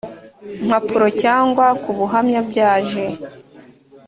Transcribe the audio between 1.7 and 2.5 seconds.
ku buhamya